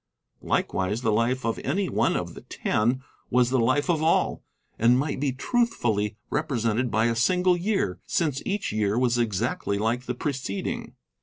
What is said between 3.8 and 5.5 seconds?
of all, and might be